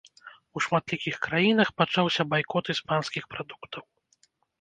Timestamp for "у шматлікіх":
0.59-1.19